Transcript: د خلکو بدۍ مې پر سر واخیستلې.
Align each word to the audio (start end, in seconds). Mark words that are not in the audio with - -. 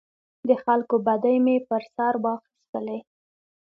د 0.47 0.49
خلکو 0.63 0.95
بدۍ 1.05 1.35
مې 1.45 1.55
پر 1.67 1.83
سر 1.95 2.13
واخیستلې. 2.23 2.99